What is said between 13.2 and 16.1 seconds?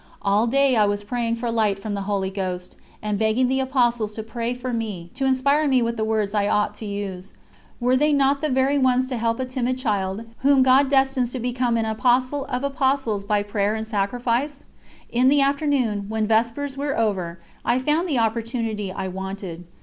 by prayer and sacrifice? In the afternoon,